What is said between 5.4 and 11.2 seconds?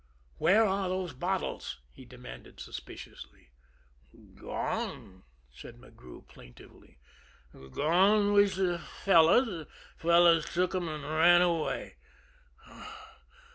said McGrew plaintively. "Gone witsh fellows fellows took 'em an'